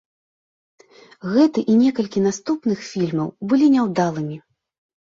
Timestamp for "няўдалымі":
3.79-4.37